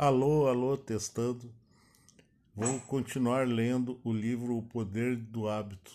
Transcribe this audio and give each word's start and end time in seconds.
Alô, 0.00 0.46
alô, 0.46 0.76
testando. 0.76 1.52
Vou 2.54 2.78
continuar 2.82 3.48
lendo 3.48 3.98
o 4.04 4.12
livro 4.12 4.56
O 4.56 4.62
Poder 4.62 5.16
do 5.16 5.48
Hábito. 5.48 5.92